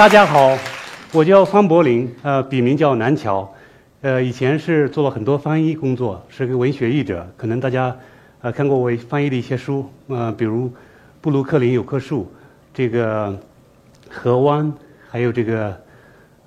[0.00, 0.56] 大家好，
[1.12, 3.46] 我叫方柏林，呃，笔名叫南桥，
[4.00, 7.30] 呃，以前是做了很多翻译工作，是个文学译者。
[7.36, 7.94] 可能大家
[8.40, 10.68] 呃看过我翻译的一些书，呃，比如
[11.20, 12.22] 《布鲁克林有棵树》，
[12.72, 13.28] 这个
[14.08, 14.64] 《河湾》，
[15.10, 15.78] 还有这个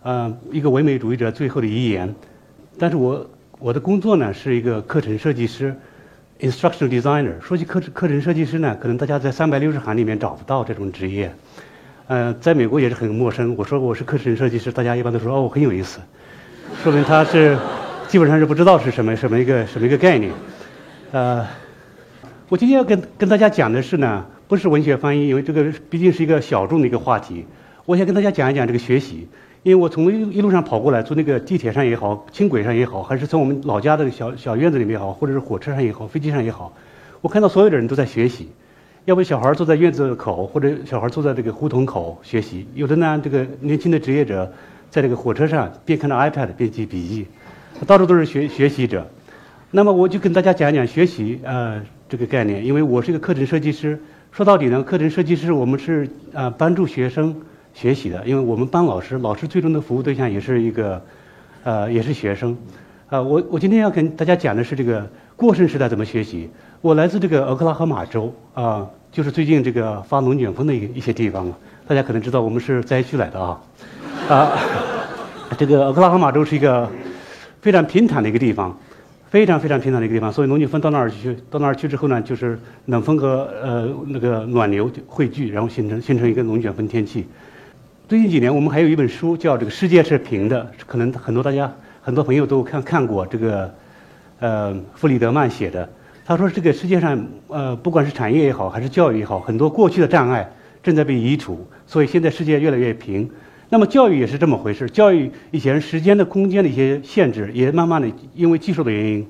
[0.01, 2.12] 呃一个唯美主义者最后的遗言。
[2.79, 3.29] 但是我
[3.59, 5.76] 我的工作呢是一个课程设计师
[6.40, 7.40] ，instructional designer。
[7.40, 11.31] 说起课程课程设计师呢，可能大家在三百六十行里面找不到这种职业。
[12.13, 13.55] 呃，在美国也是很陌生。
[13.58, 15.99] 我说我是课程设计师，大家一般都说哦很有意思，
[16.84, 17.58] 说明他是
[18.08, 20.31] 基本上是不知道是什么什么一个什么一个概念。
[21.12, 21.44] 呃，
[22.49, 27.48] 我今天要跟跟大家讲的是呢，不是文学翻译，因为这个毕竟是一个小众的一个话题。
[27.85, 29.27] 我想跟大家讲一讲这个学习，
[29.63, 36.71] 因为我从一一路上跑过来，坐那个地铁上也好，轻轨上也好，还是从我们老家的小小院子里面也好，或者是火车上也好，飞机上也好，
[37.21, 38.49] 我看到所有的人都在学习。
[39.05, 44.49] 要不小孩坐在院子口，或者小孩坐在这个胡同口学习；有的呢，这个年轻的职业者
[44.90, 47.27] 在这个火车上边看着 iPad 边记笔记，
[47.85, 49.05] 到处都是学学习者。
[49.71, 53.99] 那么我就跟大家讲讲学习呃这个概念，因为我是一个课程设计师。
[54.31, 57.35] 说到底呢，课程设计师我们是呃帮助学生
[57.74, 61.01] 学习的，因为我们帮老师，老师最终的服务对象也是一个
[61.65, 62.57] 呃也是学生。
[63.09, 66.50] 啊，我我今天要跟大家讲的是这个过剩时代怎么学习。
[66.81, 71.51] 我来自这个俄克拉荷马州啊，就是最近这个发龙卷风的一一些地方。
[71.88, 73.62] 大家可能知道，我们是灾区来的啊。
[74.29, 74.51] 啊，
[75.57, 76.90] 这个俄克拉荷马州是一个
[77.62, 78.78] 非常平坦的一个地方，
[79.29, 80.31] 非常非常平坦的一个地方。
[80.31, 87.25] 所以龙卷风到那儿去，到那儿去之后呢，就是冷风和呃那个暖流汇聚，然后形成形成一个龙卷风天气。
[88.07, 93.74] 最近几年，我们还有一本书叫《这个世界是平的》，可能很多大家很多朋友都看看过这个
[94.44, 95.88] 呃弗里德曼写的。
[96.26, 103.30] 他说：“这个世界上，呃，不管是产业也好，还是教育也好，很多过去的障碍正在被移除，所以现在世界越来越平。
[103.70, 104.90] 那么教育也是这么回事。
[104.90, 109.26] 教育以前时间的、空间的一些限制，也慢慢的因为技术的原因，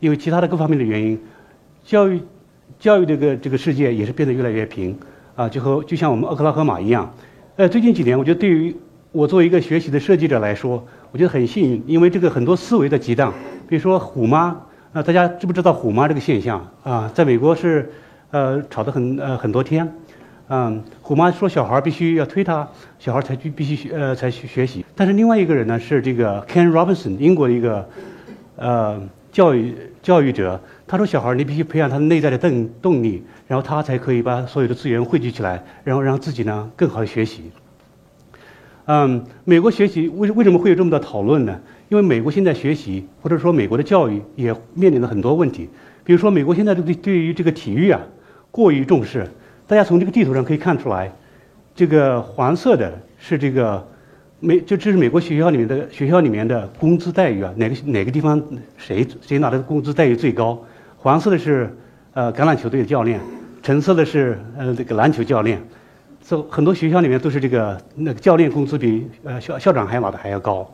[0.00, 1.18] 因为其他的各方面的原因，
[1.84, 2.20] 教育
[2.78, 4.96] 教育这个这个世界也是变得越来越平。
[5.34, 7.14] 啊，就和就像我们俄克拉荷马一样。
[7.56, 8.74] 呃，最近几年，我觉得对于
[9.12, 13.32] 我作为一个学习的设计者来说，我觉得很幸运，因为这个很多思维的激荡，
[13.68, 14.56] 比如说虎妈。”
[14.96, 17.10] 那大家知不知道“虎妈”这个现象啊？
[17.12, 17.90] 在美国是，
[18.30, 19.92] 呃，吵得很呃很多天。
[20.46, 22.68] 嗯，虎妈说小孩必须要推他，
[23.00, 24.86] 小孩才去必须学呃才去学习。
[24.94, 27.88] 但是另外一个人呢是这个 Ken Robinson，英国的一个
[28.54, 37.50] 呃教育教育者，他说小孩你必须培养他内在的动动力，然后他才可以把所有的资源汇聚起来，然后让自己呢更好的学习。
[38.86, 41.58] 嗯，美国学习为为什么会有这么多讨论呢？
[41.88, 45.70] 因为美国现在学习，或者说美国的教育也面临了很多问题。
[46.04, 48.00] 比如说，美国现在对对于这个体育啊
[48.50, 49.26] 过于重视。
[49.66, 51.10] 大家从这个地图上可以看出来，
[51.74, 53.82] 这个黄色的是这个
[54.38, 58.42] 美，就这是美国学校里面的学校里面的工资待遇啊，哪个哪个地方
[58.76, 60.62] 谁谁拿的工资待遇最高？
[60.98, 61.74] 黄色的是
[62.12, 63.18] 呃橄榄球队的教练，
[63.62, 65.58] 橙色的是呃这个篮球教练。
[66.24, 70.66] So, 很多学校里面都是这个那个教练工资比呃校校长还拿的还要高，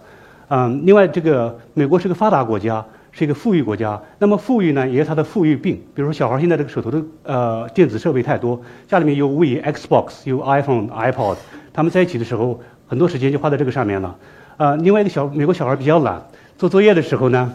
[0.49, 11.37] 嗯，另外这个美国是个发达国家，是一个富裕国家，那么富裕呢也有它的富裕病，比如说小孩现在这个手头的呃电子设备太多，家里面有 w Xbox 有 iPhone iPod，
[11.72, 14.17] 他们在一起的时候很多时间就花在这个上面了，
[14.56, 16.22] 呃，另外一个小美国小孩比较懒，
[16.56, 17.53] 做作业的时候呢，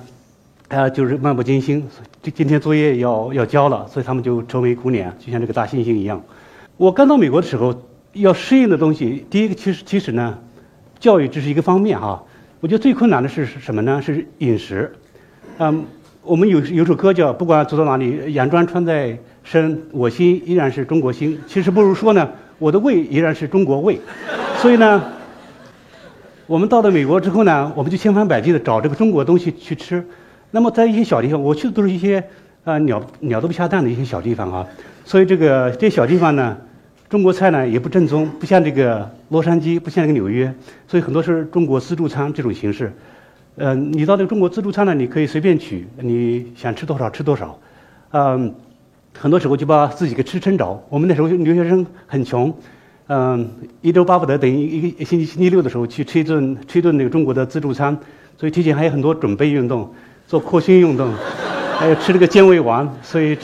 [0.67, 1.87] 呃就是漫不经心，
[2.21, 6.21] 今今天作业要要交了，所以他们就愁眉苦脸，就像这个大猩猩一样。
[6.77, 7.73] 我刚到美国的时候，
[8.11, 10.37] 要适应的东西，第一个其实其实呢，
[10.99, 12.21] 教育只是一个方面哈。
[12.59, 14.01] 我觉得最困难的是什么呢？
[14.01, 14.91] 是饮食。
[15.57, 15.85] 嗯，
[16.21, 21.39] 我们有有首歌叫“不管走到哪里，洋装穿在身，我心依然是中国心”。
[21.47, 22.29] 其实不如说呢，
[22.59, 23.97] 我的胃依然是中国胃。
[24.57, 25.01] 所以呢，
[26.45, 30.05] 我们到了美国之后呢，我们就千方百计的找这个中国东西去吃。
[30.51, 32.21] 那么在一些小地方，我去的都是一些
[32.65, 34.67] 啊鸟鸟都不下蛋的一些小地方啊。
[35.05, 36.57] 所以这个这小地方呢，
[37.07, 40.51] 中国菜呢也不正宗，不像这个洛杉矶，不像这个纽约，
[40.87, 42.91] 所以很多是中国自助餐这种形式。
[43.57, 47.57] 呃，你到这个中国自助餐呢，你可以随便取，你想吃多少吃多少。
[48.13, 48.51] 嗯，
[49.15, 50.83] 很多时候就把自己给吃撑着。
[50.89, 52.51] 我们那时候留学生很穷，
[53.05, 53.47] 嗯，
[53.81, 57.95] 一周巴不得等于一个星期星期六的时候去吃一顿吃一顿那个中国的自助餐，
[58.39, 59.93] 所以提前还有很多准备运动，
[60.25, 61.13] 做扩胸运动，
[61.77, 63.37] 还有吃这个健胃丸，所以。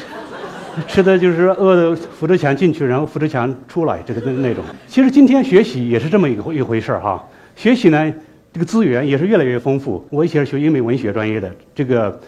[0.87, 4.63] 吃的就是饿的扶着墙进去，然后扶着墙出来，这个那那种。
[4.87, 7.23] 其实今天学习也是这么一个一回事儿哈。
[7.55, 8.13] 学习呢，
[8.53, 10.05] 这个资源也是越来越丰富。
[10.09, 12.19] 我以前是学英美文学专业的，这个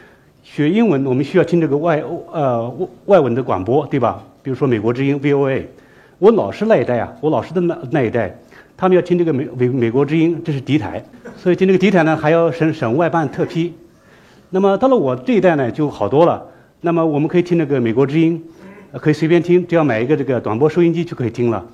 [0.44, 4.24] 学英文我们需要听这个外呃外文的广播，对吧？
[4.42, 5.63] 比如说美国之音 VOA。
[6.19, 8.34] 我老师那一代啊，我老师的那那一代，
[8.78, 11.04] 他们要听这个美美美国之音，这是敌台，
[11.36, 13.74] 所以听这个敌台呢还要省省外办特批。
[14.51, 16.46] 那么到了我这一代呢就好多了，
[16.86, 18.44] 那么我们可以听那个美国之音，
[18.92, 21.66] 可以随便听，只要买一个这个短波收音机就可以听了。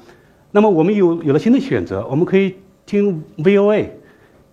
[0.52, 2.54] 那么我们有有了新的选择，我们可以
[2.86, 3.88] 听 VOA，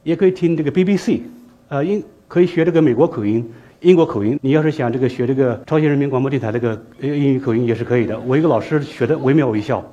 [0.03, 1.21] 也可以听这个 BBC，
[1.69, 3.47] 呃，英可以学这个美国口音。
[3.83, 8.19] 英国口音，你要是想这个学这个朝鲜人民广播电台这个英语口音也是可以的。
[8.21, 9.85] 我一个老师学的惟妙惟肖，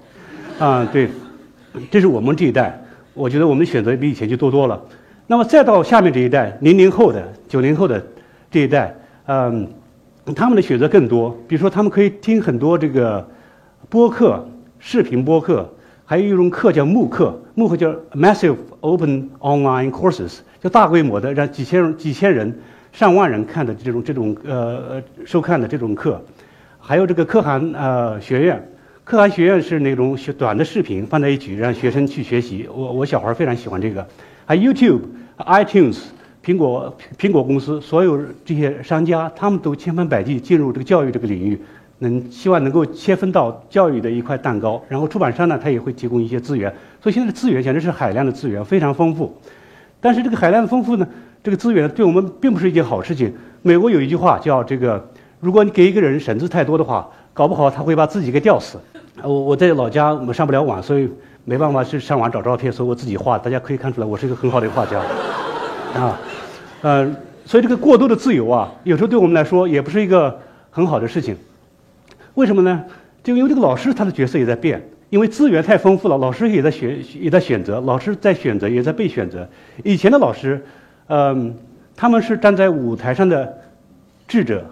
[0.58, 1.10] 啊，对，
[1.92, 2.82] 这是我们这一代，
[3.14, 4.82] 我觉得我们选择比以前就多多了。
[5.28, 8.02] 那么再到下面这一代，零零后的、九零后的
[8.50, 8.96] 这一代，
[9.26, 9.68] 嗯，
[10.36, 11.36] 他们的选择更多。
[11.48, 13.28] 比如说，他们可以听很多这个
[13.90, 14.48] 播客、
[14.80, 15.70] 视频播客，
[16.06, 22.54] 还有一种课叫慕课，慕课叫 Massive Open Online Courses，就大规模的让几千人、几千人。
[22.94, 26.24] 上万人看的这种这种呃收看的这种课，
[26.78, 28.72] 还有这个可汗呃学院，
[29.04, 32.70] 可汗学院是那种短的视频放在一起让学生去学习。
[32.72, 34.08] 我我小孩非常喜欢这个。
[34.46, 35.00] 还有 YouTube、
[35.40, 36.04] iTunes、
[36.44, 41.58] 苹果苹果公司所有这些商家，他们都千方百计进入这个教育这个领域，
[42.00, 44.84] 能希望能够切分到教育的一块蛋糕。
[44.90, 46.70] 然后出版商呢，他也会提供一些资源。
[47.02, 49.34] 所以现在的资源简直是海量的资源，非常丰富。
[50.02, 51.08] 但是这个海量的丰富呢？
[51.42, 53.34] 这个资源对我们并不是一件好事情。
[53.62, 55.10] 美国有一句话叫“这个，
[55.40, 58.78] 如果你给一个人绳子太多的话，搞不好他会把自己给吊死。”
[59.24, 61.10] 我我在老家我上不了网，所以
[61.46, 63.38] 没办法去上网找照片，所以我自己画。
[63.38, 65.02] 大家可以看出来，我是一个很好的画家。
[65.94, 66.18] 啊，
[66.84, 67.10] 呃，
[67.46, 70.40] 所以这个过多的自由啊，有时候对我们来说也不是一个
[70.70, 71.36] 很好的事情。
[72.36, 72.84] 为什么呢？
[73.24, 79.50] 就因为这个老师他的角色也在变，因为资源太丰富了，老师也在选也在选择，老师在选择也在被选择。
[79.84, 80.64] 以前的老师。
[81.08, 81.54] 嗯，
[81.98, 83.62] 他们是站在舞台上的
[84.26, 84.66] 智者，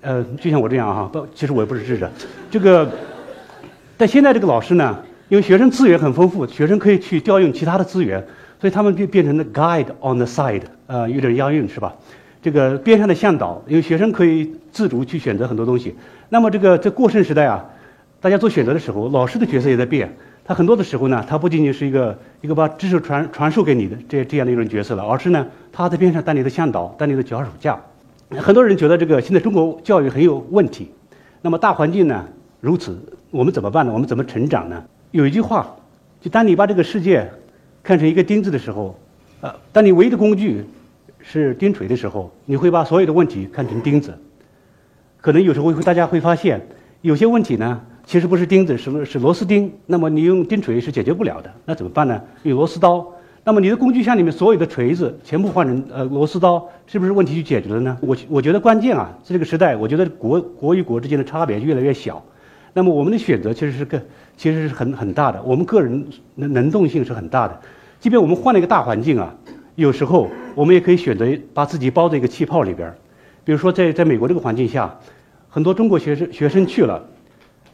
[0.00, 2.08] 呃，就像我这样哈，不，其实我也不是智者。
[2.48, 2.88] 这个，
[3.96, 4.96] 但现在这个老师呢，
[5.28, 8.24] 因为学生资源很丰富，学生可以去调用其他的资源，
[8.60, 11.94] 所以他们就变成了 guide on the side，呃，有点押韵是吧？
[12.42, 15.94] 这个边上的向导，因为学生可以自主去选择很多东西。
[16.28, 17.64] 那么这个在过剩时代啊，
[18.20, 20.14] 大家做选择的时候，老师的角色也在变。
[20.44, 27.76] 他很多的时候呢，他不仅仅是一个一个把知识传传授给你的这这样的一种角色了，而是呢，他在边上当你的向导，当你的脚手架。
[28.30, 30.88] 很多人觉得这个现在中国教育很有问题，
[31.42, 32.24] 那么大环境呢
[32.60, 32.96] 如此，
[33.32, 33.92] 我们怎么办呢？
[33.92, 34.84] 我们怎么成长呢？
[35.10, 35.66] 有一句话，
[36.20, 37.28] 就当你把这个世界
[37.82, 38.96] 看成一个钉子的时候，
[39.40, 40.64] 呃，当你唯一的工具
[41.28, 44.16] 是钉锤的时候，你会把所有的问题看成钉子。
[45.20, 46.64] 可能有时候会大家会发现，
[47.02, 47.80] 有些问题呢。
[48.06, 49.72] 其实不是钉子，是是螺丝钉。
[49.86, 52.22] 那么你用钉锤是解决不了的，那怎么办呢？
[52.44, 53.04] 用螺丝刀。
[53.42, 57.98] 那么你的工具箱里面所有的锤子全部换成呃螺丝刀，是不是问题就解决了呢？
[58.00, 62.24] 我我觉得关键啊，在这个时代，我觉得国国与国之间的差别越来越小。
[62.72, 64.00] 那么我们的选择其实是个
[64.36, 66.06] 其实是很很大的，我们个人
[66.36, 67.60] 能能动性是很大的。
[67.98, 69.34] 即便我们换了一个大环境啊，
[69.76, 72.96] 有时候我们也可以选择把自己包在一个气泡里边儿。
[73.44, 74.98] 比如说在在美国这个环境下，
[75.48, 77.04] 很多中国学生学生去了。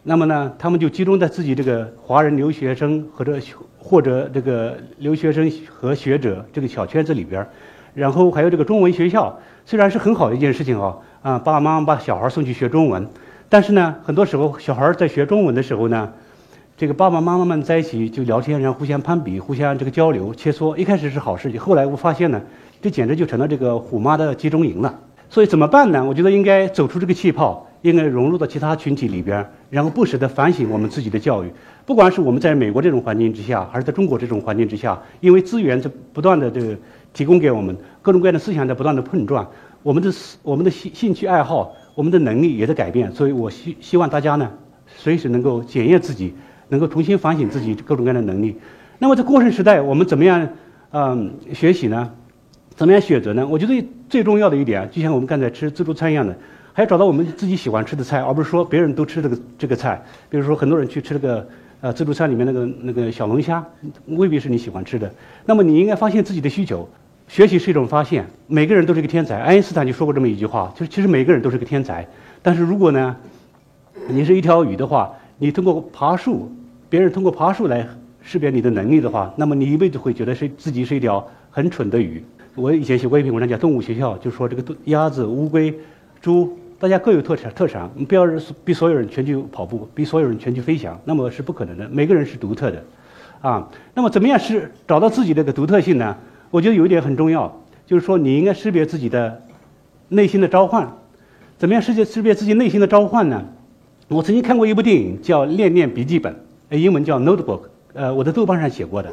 [0.03, 3.39] 那么呢，他们就集中在自己这个华人留学生或者
[3.79, 7.49] 或者这个留学生和学者这个小圈子里边儿，
[7.95, 13.09] 然后还有这个中文学校，虽然是很好的一件事情啊，啊，爸爸妈妈把小孩送去学中文，
[13.49, 16.13] 但是呢，很多时候小孩在学中文的时候呢，
[16.83, 22.43] 这个爸爸妈妈们在一起就聊天，然后互相攀比，互相这个交流切磋，一开始是好事情，后来我发现呢，
[22.81, 24.99] 这简直就成了这个虎妈的集中营了。
[25.31, 26.05] 所以怎么办呢？
[26.05, 27.69] 我觉得应该走出这个气泡。
[27.83, 31.53] 应该融入到其他群体里边，然后不时地反省我们自己的教育。
[31.85, 36.77] 不管是我们在美国这种环境之下，还是在中国这种环境之下，因为资源在不断的这个
[37.13, 39.49] 提供给我们，各种各样的思想在不断的碰撞，
[39.85, 43.13] 我们的思我们的兴兴趣爱好，我们的能力也在改变。
[43.13, 44.49] 所以我希希望大家呢，
[44.87, 46.35] 随时能够检验自己，
[46.69, 48.57] 能够重新反省自己各种各样的能力。
[48.99, 50.49] 那么在过剩时代，我们怎么样
[50.91, 52.11] 嗯学习呢？
[52.75, 53.47] 怎么样选择呢？
[53.47, 56.37] 我觉得最重要的一点，就像我们刚才吃自助餐一样的。
[56.75, 60.03] 还要找到我们自己喜欢吃的菜，而不是说别人都吃这个这个菜。
[60.31, 61.47] 比如说，很多人去吃这个
[61.83, 63.63] 呃自助餐里面那个那个小龙虾，
[64.07, 65.13] 未必是你喜欢吃的。
[65.45, 66.89] 那么你应该发现自己的需求。
[67.29, 69.37] 学习是一种发现，每个人都是个天才。
[69.39, 72.09] 爱因斯坦就说过这么一句话，就是其实每个人都是个天才。
[72.41, 73.17] 但是如果呢，
[74.09, 76.49] 你是一条鱼的话，你通过爬树，
[76.89, 77.85] 别人通过爬树来
[78.21, 82.23] 识别你的能力的话，那么你一辈子会觉得是自己是一条很蠢的鱼。
[82.55, 85.77] 我以前写过一篇文章叫《动物学校》，就说这个鸭子、乌龟、
[86.21, 86.57] 猪。
[86.79, 88.25] 大家各有特长，特长，你不要
[88.63, 91.89] 逼所有人全去跑步，逼所有人全去飞翔，那么是不可能的。
[91.89, 92.85] 每个人是独特的，
[93.41, 96.17] 啊，那么怎么样是找到自己的个独特性呢？
[96.53, 99.43] 我觉得有一点很重要，就是说你应该识别自己的
[100.09, 100.89] 内心的召唤。
[101.59, 103.45] 怎么样识别识别自己内心的召唤呢？
[104.13, 106.35] 我曾经看过一部电影叫《恋恋笔记本》，
[106.77, 107.61] 英文叫《Notebook》，
[107.95, 109.11] 呃，我在豆瓣上写过的。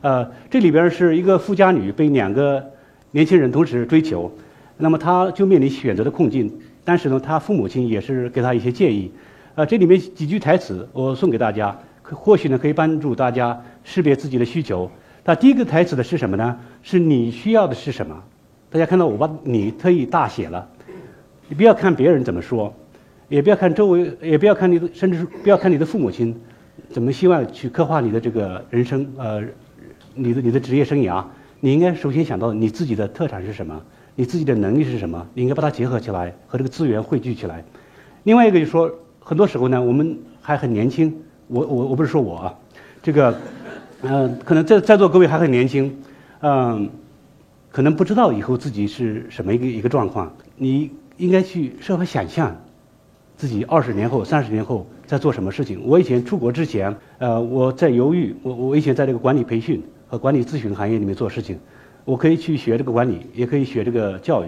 [0.00, 2.64] 呃，这里边是一个富家女被两个
[3.10, 4.32] 年轻人同时追求，
[4.78, 6.50] 那么她就面临选择的困境。
[6.82, 9.12] 但是呢，她父母亲也是给她一些建议。
[9.54, 14.90] 呃，这里面几句台词我送给大家，或许呢可以帮助大家识别自己的需求。
[15.24, 16.56] 那第一个台词的是什么呢？
[16.82, 18.16] 是你需要的是什么？
[18.70, 20.66] 大家看到我把你特意大写了。
[21.48, 22.72] 你不要看别人怎么说，
[23.28, 26.34] 也不要看周围，也不要看你的，甚至是不要看你的父母亲
[26.90, 29.42] 怎么希望去刻画你的这个人生，呃。
[30.20, 31.22] 你的你的职业生涯，
[31.60, 33.80] 你应该首先想到你自己的特长是什么，
[34.16, 37.64] 你自己的能力是什么，你应该把它结合起来，和这个资源汇聚起来。
[38.24, 41.16] 另外一个就是说，很多时候呢，我们还很年轻，
[41.46, 42.54] 我我我不是说我啊，
[43.00, 43.32] 这个，
[44.02, 45.96] 嗯，可能在在座各位还很年轻，
[46.40, 46.90] 嗯，
[47.70, 52.60] 可能不知道以后自己是什么一个一个状况，你应该去设法想象，
[53.38, 55.80] 自己二十年后、三十年后在做什么事情。
[55.86, 59.82] 我以前出国之前，呃，我在犹豫，我我以前在这个管理培训。
[60.10, 61.58] 和管理咨询行业里面做事情，
[62.06, 64.46] 我可以去学这个管理，也可以学这个教育。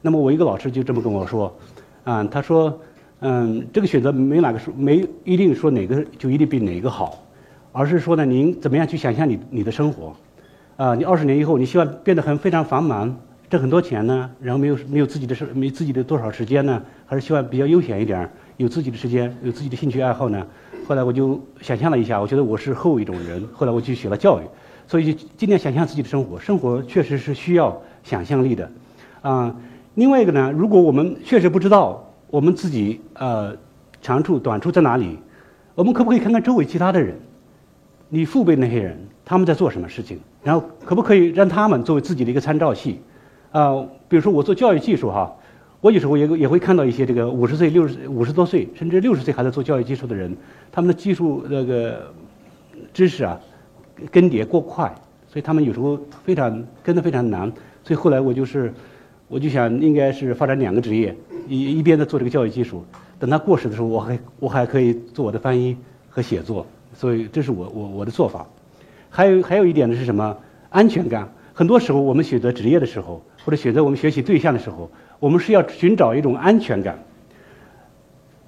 [0.00, 1.54] 那么我一个老师就这么跟我说，
[2.04, 2.80] 啊，他说，
[3.20, 7.22] 嗯，这个选择没哪个说没一定说哪个就一定比哪个好，
[7.70, 10.16] 而是说呢，您怎么样去想象你你的生活，
[10.78, 13.14] 啊，你二十年以后你希望变得很非常繁忙，
[13.54, 20.44] 挣很多钱呢，然后没有没有自己的事，没自己的多少时间呢，还是希望比较悠闲一点，有自己的时间，有自己的兴趣爱好呢？
[20.88, 24.42] 后来我就想象了一下，我觉得我是后一种人，后来我去学了教育。
[24.88, 28.68] 所以就尽量想象自己的生活，生活确实是需要想象力的，
[29.22, 29.54] 啊，
[29.94, 33.56] 另外一个呢，如果我们确实不知道我们自己呃
[34.02, 35.16] 长处短处在哪里，
[35.76, 37.16] 我们可不可以看看周围其他的人，
[38.08, 43.00] 你父辈那些人他们在做什么事情，然后可不可以让他们作为自己的一个参照系，
[43.54, 45.32] 啊，比如说我做教育技术哈，
[45.80, 50.36] 我有时候也也会看到一些这个五十岁、六十五十多岁甚至六十岁还在做教育技术的人，
[50.72, 52.10] 他们的技术那个
[52.92, 53.40] 知识啊。
[54.10, 54.92] 更迭过快，
[55.28, 57.48] 所以他们有时候非常跟得非常难。
[57.84, 58.74] 所以后来我就是，
[59.28, 62.84] 我就想应该是发展两个职业，一一边在做这个教育技术，
[63.20, 65.76] 等他过时的时候，我还我还可以做我的翻译
[66.10, 66.66] 和写作。
[66.92, 68.44] 所以这是我我我的做法。
[69.10, 70.36] 还有还有一点呢是什么？
[70.70, 71.32] 安全感。
[71.52, 76.98] 很多时候我们选择职业的时候，或者选择我们学习对象的时候，我们是要寻找一种安全感。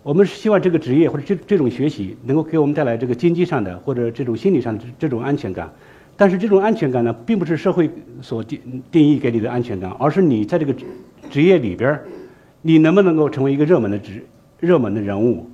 [0.03, 5.69] 我们是希望这个职业或者这这种学习能够给我们带来这个经济上的或者这种心理上的这种安全感，
[6.17, 7.91] 但是这种安全感呢，并不是社会
[8.23, 10.73] 所定定义给你的安全感，而是你在这个
[11.29, 12.00] 职业里边
[12.62, 14.25] 你能不能够成为一个热门的职
[14.61, 15.50] 热门的人物？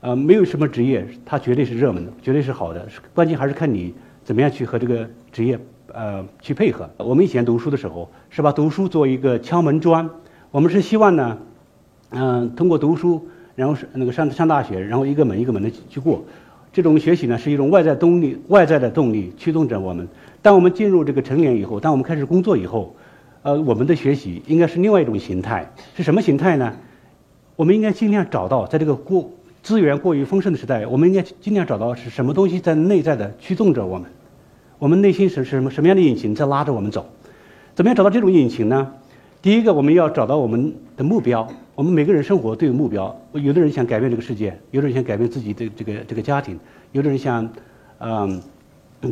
[0.00, 5.56] 呃，没有什么职业它绝对是热门的，绝对是好的，关键还是看你怎么样去和这个职业
[5.94, 6.88] 呃去配合。
[6.96, 10.08] 我们以前读书的时候是把读书作为一个敲门砖，
[10.50, 11.38] 我们是希望呢，
[12.10, 13.28] 嗯，通过读书。
[13.56, 16.24] 然后是那个上上大学，然后一个门一个门的去过，
[16.72, 20.08] 这种学习呢是一种外在动力，外在的动力驱动着我们。
[20.40, 22.96] 当我们进入这个成年以后，当我们开始工作以后，
[23.42, 26.74] 呃，我们的学习应该是另外一种形态，是什么形态呢？
[27.56, 29.30] 我们应该尽量找到，在这个过
[29.62, 34.08] 资源过于丰盛的时代，我们应该尽量找到是什么东西在内在的驱动着我们，
[34.80, 37.04] 我们内心是什么什么样的引擎在拉着我们走？
[37.74, 38.94] 怎么样找到这种引擎呢？
[39.42, 41.46] 第一个，我们要找到我们的目标。
[41.74, 43.14] 我们每个人生活都有目标。
[43.34, 46.58] 有的人想改变这个世界，有的人想改变自己的这个这个家庭，
[46.92, 47.46] 有的人想，
[47.98, 48.40] 嗯，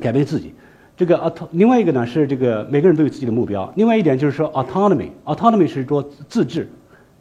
[0.00, 0.54] 改变自己。
[0.96, 3.70] 这个啊另外一个呢是这个每个人都有自己的目标。
[3.76, 6.66] 另外一点就是说 autonomy，autonomy 是说自治。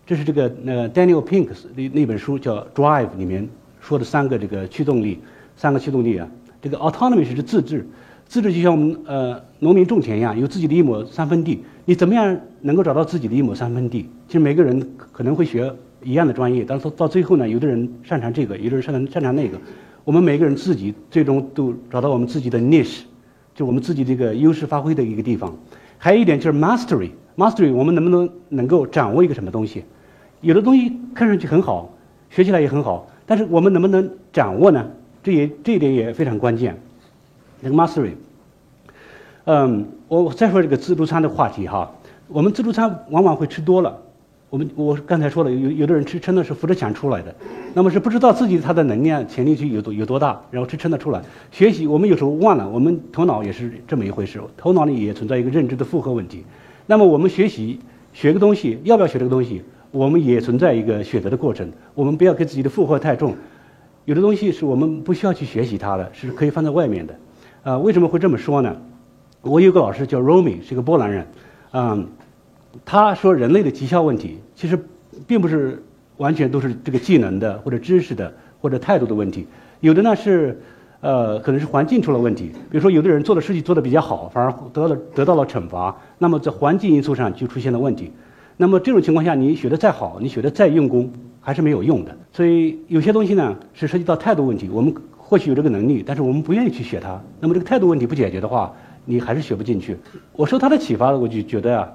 [0.05, 3.45] 这是这个呃 Daniel Pink's 那那本书叫 Drive 里面
[3.81, 5.19] 说的三个这个驱动力，
[5.57, 6.25] 三个驱动力啊。
[6.61, 7.85] 这个 autonomy 是指自治。
[8.27, 11.63] 自治就像我们呃农民种田一样，有自己的一亩三分地。
[11.85, 14.09] 你怎么样能够找到自己的一亩三分地？
[14.27, 19.57] 其实每个人可能会学一样的专业，但是到最后呢，有的人擅长这个，有的人擅长擅长那个。
[20.03, 23.03] 我们每个人自己最终都找到我们自己的 niche，
[23.55, 25.55] 就我们自己这个优势发挥的一个地方。
[25.97, 29.83] 还有一点就是 mastery，mastery 我们能不能能够掌握一个什么东西？
[30.41, 31.93] 有的东西看上去很好，
[32.29, 34.85] 学起来也很好，但是我们能不能掌握呢？
[35.23, 36.77] 这也这一点也非常关键。
[37.61, 38.11] 那个 mastery，
[39.45, 41.91] 嗯，我再说这个自助餐的话题哈。
[42.27, 43.97] 我们自助餐往往会吃多了，
[44.49, 47.33] 我们我刚才说了，有有的人吃撑的是扶着墙出来的，
[47.73, 51.21] 那么是不知道自己他的能量潜力去有多有多大，然后吃撑的出来。
[51.51, 56.43] 学习我们有时候忘了，我们头脑也是这么一回事，头脑里也存在一个认知的负荷问题。
[56.85, 57.79] 那么我们学习
[58.13, 61.71] 学个东西，要不要学这个东西，我们也存在一个选择的过程。
[61.95, 63.35] 我们不要给自己的负荷太重，
[64.03, 67.15] 有的东西是我们不需要去学习它的，是可以放在外面的。
[67.67, 68.77] 啊，为什么会这么说呢？
[69.41, 71.27] 我有个老师叫 Romy，是个波兰人，
[71.73, 72.07] 嗯，
[72.85, 74.79] 他说人类的绩效问题其实
[75.27, 75.83] 并不是
[76.15, 79.45] 完全都是这个技能的或者知识的或者态度的问题，
[79.81, 80.61] 有的呢是
[81.01, 82.53] 呃，可能是环境出了问题。
[82.71, 88.13] 比如说，有的人做的事情做得比较好，反而得了得到了惩罚，那么在环境因素上就出现了问题。
[88.55, 92.15] 那么这种情况下，你学的再好，你学的再用功，还是没有用的。
[92.31, 94.69] 所以有些东西呢，是涉及到态度问题。
[94.71, 94.95] 我们
[95.29, 97.21] 或许有这个能力，但是我们不愿意去学它。
[97.41, 99.97] 那么这个态度问题不解决的话，你还是学不进去。
[100.31, 101.91] 我受他的启发，我就觉得啊，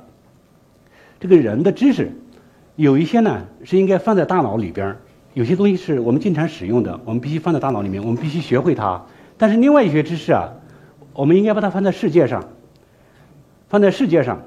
[1.18, 2.12] 这个人的知识，
[2.76, 4.94] 有一些呢是应该放在大脑里边。
[5.32, 9.02] 有些东西是我们经常使用的，我们必须放在大脑里面，我们必须学会它。
[9.38, 10.52] 但是另外一些知识啊，
[11.14, 12.44] 我们应该把它放在世界上，
[13.70, 14.42] 放在世界上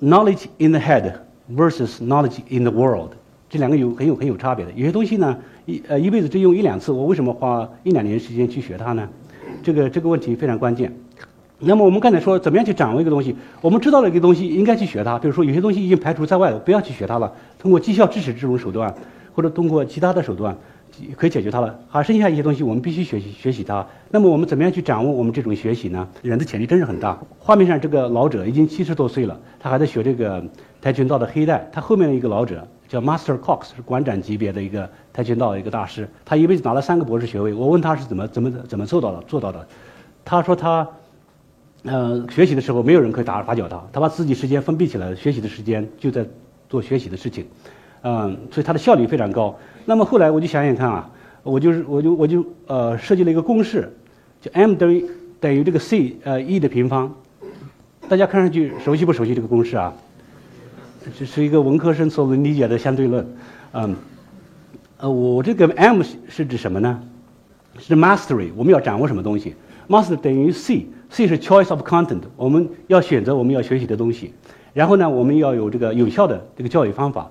[0.00, 1.12] ，knowledge in the head
[1.52, 3.14] versus knowledge in the world，
[3.50, 4.70] 这两个有很有很有差别的。
[4.72, 9.08] 有些东西呢，一呃一辈子只用一两次，我为什么花一两年时间去学它呢？
[9.62, 10.90] 这个这个问题非常关键。
[11.58, 13.36] 那么我们刚才说怎么样去掌握一个东西？
[13.60, 17.32] 我们知道了一个东西应该去学它，比如说有些东西已经排除在外了，不要去学它了。
[17.58, 18.94] 通过绩效支持这种手段。
[19.36, 20.56] 或者通过其他的手段
[21.14, 23.86] 可以解决它了，还剩下一些东西我们必须学习学习它。
[24.10, 26.08] 那么我们怎么样去掌握我们这种学习呢？
[26.22, 27.20] 人的潜力真是很大。
[27.38, 30.42] 画面上这个老者已经七十多岁了，他还在学这个
[30.80, 31.68] 跆拳道的黑带。
[31.70, 36.08] 他后面的一个老者叫 Master Cox，是馆长级别的一个跆拳道的一个大师。
[36.24, 37.52] 他一辈子拿了三个博士学位。
[37.52, 39.66] 我问他是怎么怎么怎么做到的做到的，
[40.24, 40.88] 他说他，
[41.84, 46.24] 呃，学习的时候没有人可以打打搅他，他把自己时间封闭起来，学习的时间就在
[46.68, 47.46] 做学习的事情。
[48.02, 49.56] 嗯，所以他的效率非常高。
[49.84, 51.10] 那么后来我就想想看啊，
[51.42, 53.92] 我就是我就我就呃设计了一个公式，
[54.40, 55.04] 就 m 等于
[55.40, 57.12] 等于这个 c 呃 e 的平方。
[58.08, 59.92] 大家看上去熟悉不熟悉这个公式啊？
[61.18, 63.26] 这是一个文科生所能理解的相对论。
[63.72, 63.94] 嗯，
[64.98, 67.00] 呃，我这个 m 是指什么呢？
[67.78, 69.54] 是 mastery，我们要掌握什么东西
[69.88, 74.32] ？master 等于 c，c 是 choice of content，我们要选择我们要学习的东西。
[74.72, 77.30] 然后呢，我们要有这个有效的这个教育方法。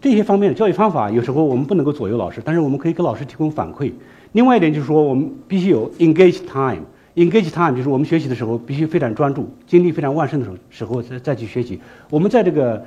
[0.00, 3.92] 这些方面的教育方法，有时候我们不能够左右老师，但是我们可以给老师提供反馈。
[4.32, 6.84] 另外一点就是说，我们必须有 engage time。
[7.16, 11.80] Engage time 就是我们学习的时候必须非常专注，精力非常旺盛的时候时候再再去学习。
[12.08, 12.84] 我们在这个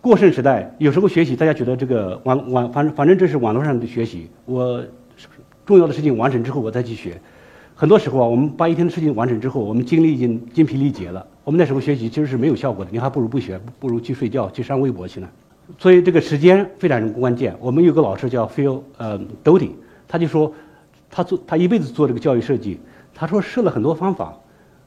[0.00, 4.82] 过剩时代，有时候学习大家觉得这个网网反正反正这是网络上的学习，我
[5.64, 7.20] 重要的事情完成之后我再去学。
[7.74, 15.28] 很多时候啊，我们把一天的事情完成之后，我们精力已经精疲力竭了，我们那时候学习其实是没有效果的，你还不如不学，不如去睡觉，去上微博去呢。
[15.76, 17.54] 所以这个时间非常关键。
[17.60, 19.72] 我们有个老师叫 Phil 呃 Doty，
[20.08, 20.54] 他就说，
[21.10, 22.78] 他做他一辈子做这个教育设计，
[23.18, 24.34] 他说试了很多方法，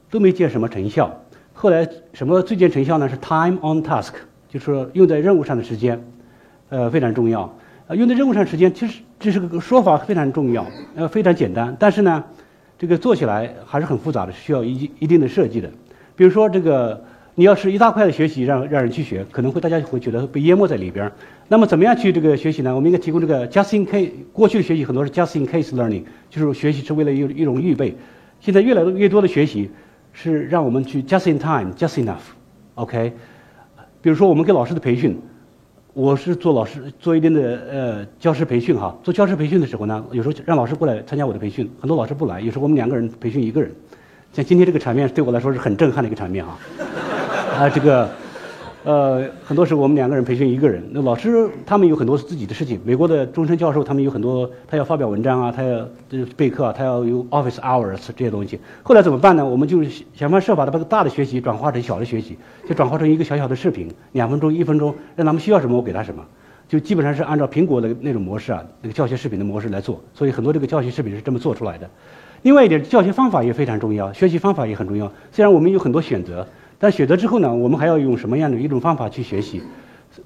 [0.08, 1.20] 都没见什么成效。
[1.52, 3.08] 后来什么最见成效呢？
[3.08, 4.12] 是 time on task，
[4.48, 6.00] 就是用在任务上的时间，
[6.68, 7.52] 呃非常重要。
[7.88, 10.64] 呃用在任务上时间，其实这是个说法非常重要，
[10.94, 12.24] 呃非常简单，但是呢，
[12.78, 15.68] 这个做起来还是很复杂的，需要一一定的设计的。
[16.14, 17.04] 比如说这个。
[17.36, 21.10] 你要是一大块的学习让让人去学，可能会大家会觉得被淹没在里边。
[21.48, 22.74] 那么怎么样去这个学习呢？
[22.74, 24.10] 我们应该提供这个 just in case。
[24.30, 27.96] 过去的学习很多是 just in case learning，就是学习是为了一一种预备。
[28.40, 29.70] 现在越来越多的学习
[30.12, 32.16] 是让我们去 just in time，just enough。
[32.74, 33.12] OK。
[34.02, 35.20] 比如说我们给老师的培训，
[35.92, 38.96] 我是做老师做一定的呃教师培训哈。
[39.02, 43.70] 做教师培训的时候呢，有时候让老师过来参加我的培训，很多老师不来，有时候我们两个人培训一个人。
[44.32, 46.58] 像今天这个场面对我来说是很震撼的一个场面啊。
[47.58, 48.08] 啊，这个，
[48.82, 52.80] 呃，很多时候我们两个人培训一个人，那老师他们有很多自己的事情。
[52.82, 55.86] 美国的终身教授他们有很多，他要发表文章啊，他要
[56.34, 58.58] 备课啊，他要有 office hours 这些东西。
[58.82, 59.44] 后来怎么办呢？
[59.44, 66.24] 我们就想方设法的把大的学习转化成小的学习，就转化成一个小小的视频，两分钟、一分钟，让他们需要什么我给他什么，
[66.66, 70.00] 就基本上是按照苹果的那种模式啊，那个教学视频的模式来做。
[70.14, 71.86] 所以很多这个教学视频是这么做出来的。
[72.40, 75.12] 另外一点，教学方法也非常重要，学习方法也很重要。
[75.30, 76.48] 虽然我们有很多选择。
[76.80, 79.62] 但选择之后呢，我们还要用什么样的一种方法去学习？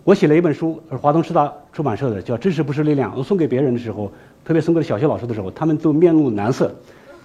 [0.05, 3.13] 我写了一本书，是华东师大出版社的，叫《知识不是力量》。
[3.19, 4.11] 我送给别人的时候，
[4.45, 6.73] 特别送给小学老师的时候，他们都面露难色。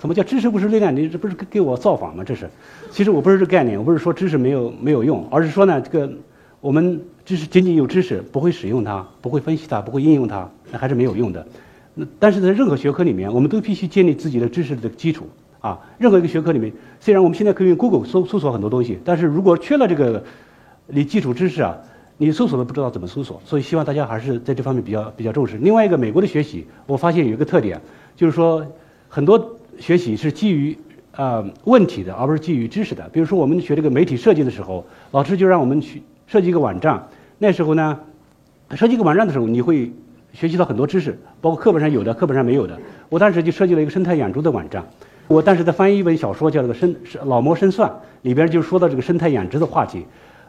[0.02, 0.96] 什么叫知识不是力量？
[0.96, 2.24] 你这不是给我造访吗？
[2.26, 2.50] 这是。
[2.90, 6.12] 其实我不是这概念，我不是说知识没有没有用，而是说呢，这个
[6.60, 11.46] 我们知识仅仅有知识，不会使用它，不会分析它，不会应用它，那还是没有用的。
[11.94, 15.28] 那但是在任何学科里面，我们都必须建立自己的知识的基础。
[15.60, 20.24] 啊，任何一个学科里面，虽然我们现在可以用 Google 搜搜索很多东西，但是如果缺了这个
[20.88, 21.78] 你基础知识啊，
[22.18, 23.42] 你搜索都不知道怎么搜索。
[23.46, 25.58] 所以希望大家还是在这方面比较比较重视。
[25.58, 27.80] 另外一个，美国的学习，我发现有一个特点，
[28.16, 28.66] 就是说
[29.10, 30.78] 很多学习是基于
[31.12, 33.10] 啊问题的，而不是基于知识的。
[33.12, 37.06] 比如说我们学这个媒体设计的时候，老师就让我们去设计一个网站。
[37.38, 38.00] 那时候呢，
[38.72, 39.92] 设计一个网站的时候，你会
[40.34, 42.80] 学习到很多知识，包括课本上有的，课本上没有的。
[43.10, 44.86] 我当时就设计了一个生态养猪的网站。
[45.30, 47.88] 我当时在翻译一本小说，叫这个《生老谋深算》，
[48.24, 50.04] 里边就说到这个生态养殖的话题。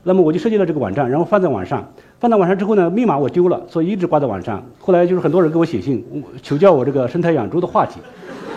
[0.05, 1.87] 那么我就设计了这个网站，然后放在网上。
[2.19, 4.65] 放在网上之后呢，密码我丢了，所以一直挂在网上。
[4.79, 6.03] 后来就是很多人给我写信
[6.41, 8.01] 求教我这个生态养猪的话题。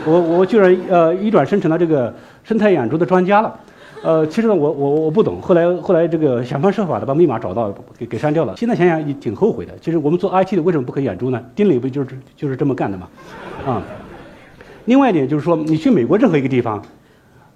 [0.05, 2.13] 我我居然呃一转身成了这个
[2.45, 3.53] 生态养猪的专家了。
[4.01, 8.55] 呃，其实呢，我我我不懂，后来后来这个想方设法的把密码找到，给给删掉了。
[8.55, 9.73] 现在想想也挺后悔的。
[9.81, 11.43] 其实我们做 IT 的为什么不可以养猪呢？
[11.53, 13.09] 丁磊不就是就是这么干的嘛？
[13.65, 13.83] 啊。
[14.85, 16.83] 另外一点就是说，你去美国任何一个地方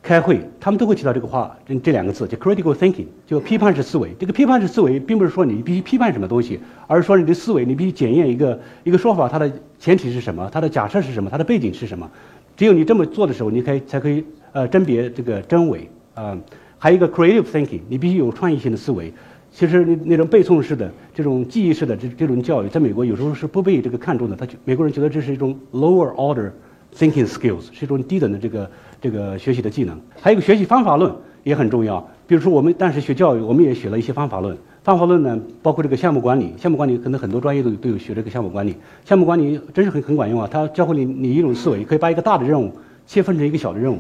[0.01, 4.15] 开会，他们都会提到这个话，这这两个字叫 critical thinking，就批判式思维。
[4.17, 12.09] 这个批判式思维并不是说你必须批判什么东西，而是说你的思维你必须检验一个一个说法它的前提是什么，它的假设是什么，它的背景是什么。
[12.55, 15.89] 只有你这么做的时候，你可以才可以呃甄别这个真伪。
[16.13, 16.35] 啊，
[16.79, 19.13] 还有一个 creative thinking，你必须有创意性的思维。
[19.51, 24.35] 其实那那种背诵式的、这种记忆式的这这种教育，在美国有时候是不被这个看重的。
[24.35, 26.51] 他美国人觉得这是一种 lower order
[26.97, 29.99] thinking skills，是一种低等的这个这个学习的技能。
[30.19, 32.05] 还有一个学习方法论也很重要。
[32.25, 34.57] 比如说我们当时学教育，我们也学了一些方法论。
[34.83, 36.53] 方法论呢，包括这个项目管理。
[36.57, 38.75] 项目管理可能很多专业都都有学这个项目管理。
[39.05, 40.47] 项目管理真是很很管用啊！
[40.49, 42.71] 它教会你你一种思维，可以把一个大的任务
[43.05, 43.99] 切分成一个小的任务。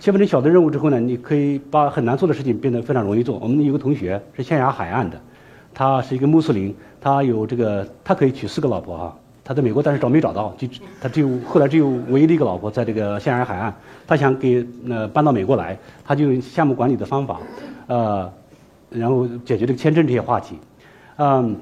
[0.00, 3.38] 切分成小的任务之后呢，你可以把很难做的事情变得非常容易做。
[3.38, 5.20] 我们有个同学是象牙海岸的，
[5.72, 9.14] 他是一个穆斯林，他有这个，他可以娶四个老婆啊。
[9.44, 10.68] 他在美国但是找没找到，就
[11.00, 13.74] 他只有后来只有唯一的一个老婆在这个象牙海岸。
[14.06, 17.40] 他想给呃搬到美国来，他就用项目管理的方法，
[17.86, 18.32] 呃，
[18.90, 20.58] 然后解决这个签证这些话题，
[21.16, 21.56] 嗯。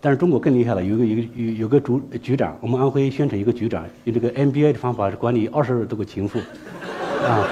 [0.00, 6.38] 但是中国更厉害了，有个有个有有个主局长，我们安徽宣城一个局长，用这个 MBA 的方法管理二十多个情妇。
[7.22, 7.46] 啊，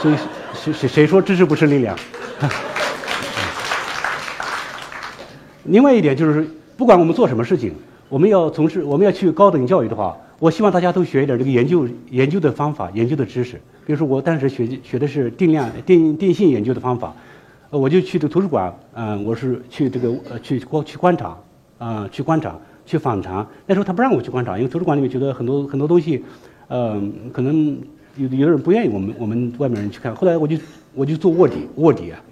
[0.00, 0.14] 所以
[0.54, 1.98] 谁谁谁说知识不是力量？
[5.64, 7.74] 另外一点就是，不管我们做什么事情，
[8.14, 13.60] 我们要从事我们要去高等教育的话，我希望大家都学一点这个研究研究的方法、研究的知识。
[13.84, 17.12] 比如说我当时学学的是定量定定性研究的方法，
[17.70, 21.36] 呃，我就去这图书馆，嗯，我是去这个呃去观去观察，
[21.78, 23.44] 啊，去观察去访谈。
[23.66, 26.22] 那时候他不让我去观察，因为图书馆里面觉得很多很多东西，
[26.68, 27.76] 嗯，可能。
[28.16, 30.56] 有有的人不愿意我们我们外面人去看，后来我就
[30.94, 32.22] 我就做卧底卧底啊，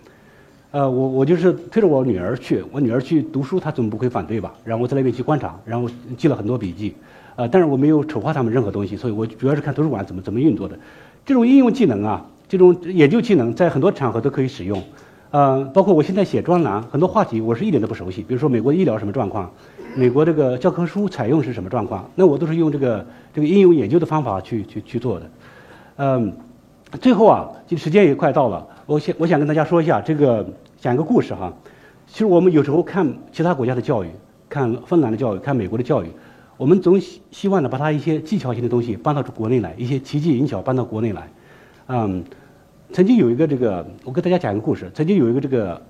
[0.72, 4.54] 呃我我就是推着我女儿去，我女儿去读书，她总不会反对吧？
[4.64, 6.94] 然后我在那边去观察，然后记了很多笔记，
[7.36, 10.78] 呃但是我没有丑化他们任何东西，所以我主要是看图书馆怎么怎么运作的。
[11.26, 14.82] 这种应用技能啊，这种研究技能在很多场合都可以使用，
[15.30, 19.50] 呃包括我现在写专栏，很多话题我是一点都不熟悉，比如说美国医疗什么状况，
[19.94, 25.30] 美国这个教科书采用是什么状况，那我都是用这个这个应用研究的方法去去去做的。
[25.96, 26.32] 嗯，
[26.98, 30.44] 最后啊，这时间也快到了，我想我想跟大家说一下这个
[30.76, 31.52] 讲一个故事哈。
[32.06, 34.08] 其实我们有时候看其他国家的教育，
[34.48, 36.08] 看芬兰的教育，看美国的教育，
[36.56, 41.28] 我们总希希望呢把它一些技巧性的东西搬到国内来，一些奇技淫巧搬到国内来。
[41.86, 42.24] 嗯，
[42.92, 44.90] 曾经有一个这个，我跟大家讲一个故事。
[44.92, 45.80] 曾经有一个这个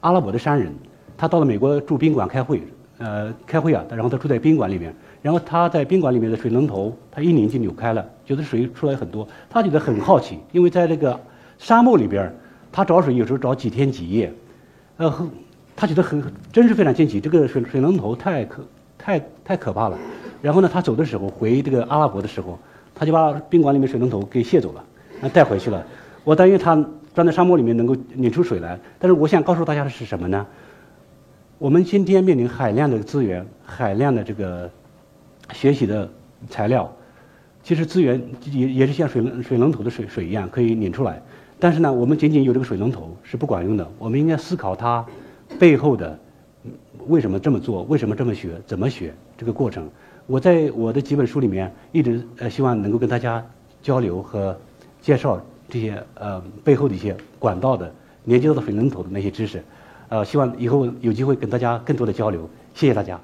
[0.00, 0.72] 阿拉伯的商人，
[1.16, 2.62] 他到了美国住宾馆开会，
[2.98, 4.94] 呃，开会啊，然后他住在宾馆里面。
[5.20, 9.28] 然后他在宾馆里面的水龙头，他一拧就扭开了，觉得水出来很多。
[9.50, 11.20] 他觉得很好奇，因为在这个
[11.60, 12.34] 沙漠里边，
[12.72, 14.32] 他找水有时候找几天几夜，
[14.96, 15.30] 呃，
[15.76, 18.64] 他觉得很真是非常惊奇，这个水水龙头太可
[18.96, 19.98] 太太可怕了。
[20.40, 22.58] 然后呢，他走的时候回这个阿拉伯的时候，
[22.94, 25.84] 他就把宾馆里面水龙头给卸走了，带回去了。
[26.24, 26.74] 我担心他
[27.14, 30.46] 钻在沙漠里面能够拧出水来，但是我想告诉大家的是什么呢？
[31.58, 34.68] 我们今天面临海量的资源，海量的这个。
[35.52, 36.08] 学习的
[36.48, 36.88] 材料，
[37.64, 41.20] 其实资源也也是像水水龙头的水水一样可以拧出来，
[41.60, 43.86] 但是呢，我们仅仅有这个水龙头是不管用的。
[43.98, 45.04] 我们应该思考它
[45.58, 46.18] 背后的
[47.06, 49.88] 为什么这么做，为什么这么学，怎么学这个过程。
[50.26, 53.44] 我在我的几本书里面一直呃希望能够跟大家
[53.82, 54.56] 交流和
[55.02, 57.92] 介绍这些呃背后的一些管道的
[58.24, 59.62] 连接到的水龙头的那些知识，
[60.08, 62.48] 呃，希望以后有机会跟大家更多的交流。
[62.74, 63.20] 谢谢大家。